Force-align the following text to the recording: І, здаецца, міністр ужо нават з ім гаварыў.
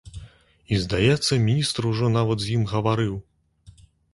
І, 0.19 0.73
здаецца, 0.85 1.39
міністр 1.45 1.81
ужо 1.91 2.09
нават 2.17 2.39
з 2.47 2.51
ім 2.57 2.63
гаварыў. 2.73 3.15